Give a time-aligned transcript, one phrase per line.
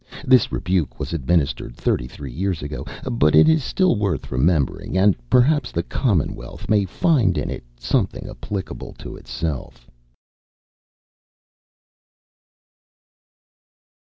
[0.25, 5.15] This rebuke was administered thirty three years ago, but it is still worth remembering, and
[5.29, 9.87] perhaps the Commonwealth may find in it something applicable to itself.